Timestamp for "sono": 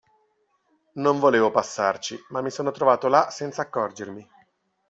2.49-2.71